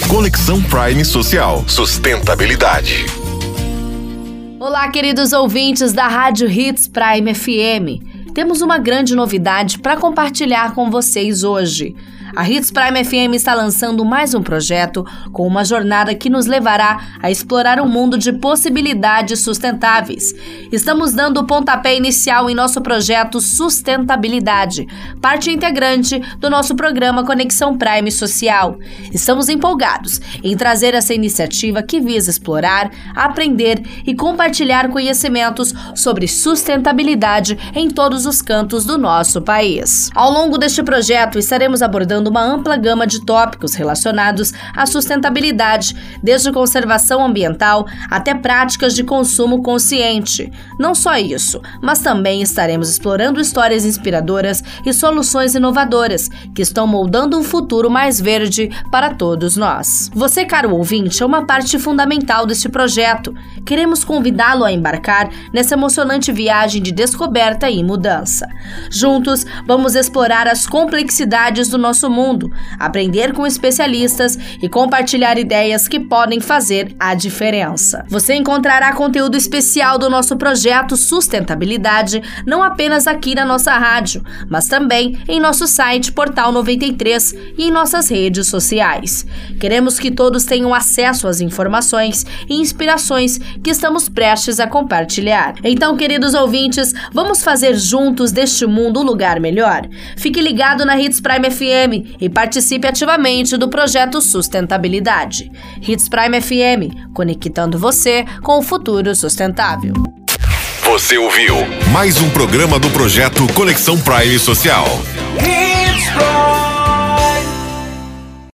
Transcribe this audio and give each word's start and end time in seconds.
Conexão 0.00 0.60
Prime 0.62 1.04
Social. 1.04 1.64
Sustentabilidade. 1.68 3.04
Olá, 4.58 4.88
queridos 4.88 5.32
ouvintes 5.32 5.92
da 5.92 6.08
Rádio 6.08 6.50
Hits 6.50 6.88
Prime 6.88 7.34
FM. 7.34 8.32
Temos 8.34 8.62
uma 8.62 8.78
grande 8.78 9.14
novidade 9.14 9.78
para 9.78 9.96
compartilhar 9.96 10.74
com 10.74 10.90
vocês 10.90 11.44
hoje. 11.44 11.94
A 12.34 12.48
Hits 12.48 12.70
Prime 12.70 13.04
FM 13.04 13.34
está 13.34 13.54
lançando 13.54 14.06
mais 14.06 14.32
um 14.32 14.42
projeto 14.42 15.04
com 15.32 15.46
uma 15.46 15.62
jornada 15.66 16.14
que 16.14 16.30
nos 16.30 16.46
levará 16.46 17.18
a 17.20 17.30
explorar 17.30 17.78
um 17.78 17.86
mundo 17.86 18.16
de 18.16 18.32
possibilidades 18.32 19.40
sustentáveis. 19.40 20.32
Estamos 20.72 21.12
dando 21.12 21.40
o 21.40 21.46
pontapé 21.46 21.94
inicial 21.94 22.48
em 22.48 22.54
nosso 22.54 22.80
projeto 22.80 23.38
Sustentabilidade, 23.38 24.86
parte 25.20 25.50
integrante 25.50 26.18
do 26.38 26.48
nosso 26.48 26.74
programa 26.74 27.22
Conexão 27.22 27.76
Prime 27.76 28.10
Social. 28.10 28.78
Estamos 29.12 29.50
empolgados 29.50 30.18
em 30.42 30.56
trazer 30.56 30.94
essa 30.94 31.12
iniciativa 31.12 31.82
que 31.82 32.00
visa 32.00 32.30
explorar, 32.30 32.90
aprender 33.14 33.82
e 34.06 34.14
compartilhar 34.14 34.88
conhecimentos 34.88 35.74
sobre 35.94 36.26
sustentabilidade 36.26 37.58
em 37.74 37.90
todos 37.90 38.24
os 38.24 38.40
cantos 38.40 38.86
do 38.86 38.96
nosso 38.96 39.42
país. 39.42 40.08
Ao 40.14 40.30
longo 40.32 40.56
deste 40.56 40.82
projeto, 40.82 41.38
estaremos 41.38 41.82
abordando 41.82 42.21
abordando 42.22 42.30
uma 42.30 42.42
ampla 42.42 42.76
gama 42.76 43.06
de 43.06 43.24
tópicos 43.24 43.74
relacionados 43.74 44.52
à 44.74 44.86
sustentabilidade, 44.86 45.94
desde 46.22 46.52
conservação 46.52 47.24
ambiental 47.24 47.86
até 48.10 48.34
práticas 48.34 48.94
de 48.94 49.02
consumo 49.02 49.62
consciente. 49.62 50.50
Não 50.78 50.94
só 50.94 51.16
isso, 51.16 51.60
mas 51.82 52.00
também 52.00 52.42
estaremos 52.42 52.88
explorando 52.88 53.40
histórias 53.40 53.84
inspiradoras 53.84 54.62
e 54.86 54.92
soluções 54.92 55.54
inovadoras 55.54 56.28
que 56.54 56.62
estão 56.62 56.86
moldando 56.86 57.38
um 57.38 57.42
futuro 57.42 57.90
mais 57.90 58.20
verde 58.20 58.70
para 58.90 59.14
todos 59.14 59.56
nós. 59.56 60.10
Você, 60.14 60.44
caro 60.44 60.74
ouvinte, 60.74 61.22
é 61.22 61.26
uma 61.26 61.46
parte 61.46 61.78
fundamental 61.78 62.46
deste 62.46 62.68
projeto. 62.68 63.34
Queremos 63.66 64.04
convidá-lo 64.04 64.64
a 64.64 64.72
embarcar 64.72 65.28
nessa 65.52 65.74
emocionante 65.74 66.30
viagem 66.30 66.82
de 66.82 66.92
descoberta 66.92 67.68
e 67.70 67.82
mudança. 67.82 68.46
Juntos, 68.90 69.44
vamos 69.66 69.94
explorar 69.94 70.46
as 70.46 70.66
complexidades 70.66 71.68
do 71.68 71.78
nosso 71.78 72.08
mundo, 72.12 72.50
aprender 72.78 73.32
com 73.32 73.46
especialistas 73.46 74.38
e 74.62 74.68
compartilhar 74.68 75.38
ideias 75.38 75.88
que 75.88 75.98
podem 75.98 76.40
fazer 76.40 76.94
a 77.00 77.14
diferença. 77.14 78.04
Você 78.08 78.34
encontrará 78.34 78.92
conteúdo 78.92 79.36
especial 79.36 79.98
do 79.98 80.10
nosso 80.10 80.36
projeto 80.36 80.96
Sustentabilidade, 80.96 82.22
não 82.46 82.62
apenas 82.62 83.06
aqui 83.06 83.34
na 83.34 83.44
nossa 83.44 83.72
rádio, 83.72 84.22
mas 84.48 84.68
também 84.68 85.18
em 85.26 85.40
nosso 85.40 85.66
site 85.66 86.12
Portal 86.12 86.52
93 86.52 87.32
e 87.58 87.64
em 87.64 87.70
nossas 87.70 88.08
redes 88.08 88.46
sociais. 88.46 89.26
Queremos 89.58 89.98
que 89.98 90.10
todos 90.10 90.44
tenham 90.44 90.74
acesso 90.74 91.26
às 91.26 91.40
informações 91.40 92.24
e 92.48 92.54
inspirações 92.54 93.38
que 93.38 93.70
estamos 93.70 94.08
prestes 94.08 94.60
a 94.60 94.66
compartilhar. 94.66 95.54
Então, 95.64 95.96
queridos 95.96 96.34
ouvintes, 96.34 96.92
vamos 97.12 97.42
fazer 97.42 97.74
juntos 97.74 98.32
deste 98.32 98.66
mundo 98.66 99.00
um 99.00 99.04
lugar 99.04 99.40
melhor? 99.40 99.88
Fique 100.16 100.40
ligado 100.40 100.84
na 100.84 101.00
Hits 101.00 101.20
Prime 101.20 101.50
FM 101.50 102.01
e 102.20 102.28
participe 102.28 102.86
ativamente 102.86 103.56
do 103.56 103.68
projeto 103.68 104.20
Sustentabilidade. 104.20 105.50
Hits 105.80 106.08
Prime 106.08 106.40
FM, 106.40 107.12
conectando 107.14 107.78
você 107.78 108.24
com 108.42 108.58
o 108.58 108.62
futuro 108.62 109.14
sustentável. 109.14 109.94
Você 110.84 111.16
ouviu 111.16 111.54
mais 111.92 112.20
um 112.20 112.28
programa 112.30 112.78
do 112.78 112.90
projeto 112.90 113.46
Conexão 113.54 113.98
Prime 113.98 114.38
Social. 114.38 114.86
Hits 115.38 116.04
Prime. 116.10 116.61